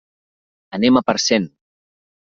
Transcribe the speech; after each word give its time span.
Anem 0.79 0.97
a 0.97 1.05
Parcent. 1.11 1.49